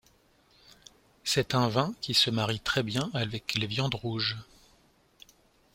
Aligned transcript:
C'est 1.23 1.53
un 1.53 1.67
vin 1.67 1.93
qui 2.01 2.15
se 2.15 2.31
marie 2.31 2.59
très 2.59 2.81
bien 2.81 3.11
avec 3.13 3.53
les 3.53 3.67
viandes 3.67 3.93
rouges. 3.93 4.35